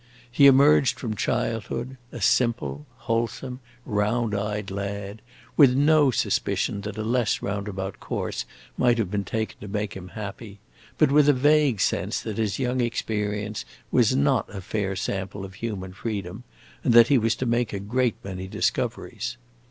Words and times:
He 0.31 0.47
emerged 0.47 0.99
from 0.99 1.15
childhood 1.15 1.95
a 2.11 2.19
simple, 2.21 2.87
wholesome, 3.05 3.59
round 3.85 4.33
eyed 4.33 4.71
lad, 4.71 5.21
with 5.55 5.75
no 5.75 6.09
suspicion 6.09 6.81
that 6.81 6.97
a 6.97 7.03
less 7.03 7.43
roundabout 7.43 7.99
course 7.99 8.45
might 8.79 8.97
have 8.97 9.11
been 9.11 9.23
taken 9.25 9.59
to 9.59 9.67
make 9.67 9.93
him 9.93 10.07
happy, 10.07 10.57
but 10.97 11.11
with 11.11 11.29
a 11.29 11.33
vague 11.33 11.79
sense 11.79 12.19
that 12.21 12.39
his 12.39 12.57
young 12.57 12.81
experience 12.81 13.63
was 13.91 14.15
not 14.15 14.49
a 14.49 14.59
fair 14.61 14.95
sample 14.95 15.45
of 15.45 15.53
human 15.53 15.93
freedom, 15.93 16.45
and 16.83 16.95
that 16.95 17.09
he 17.09 17.19
was 17.19 17.35
to 17.35 17.45
make 17.45 17.71
a 17.71 17.79
great 17.79 18.15
many 18.23 18.47
discoveries. 18.47 19.37